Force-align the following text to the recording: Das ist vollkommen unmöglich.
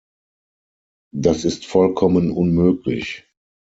Das 1.13 1.45
ist 1.45 1.67
vollkommen 1.67 2.31
unmöglich. 2.31 3.25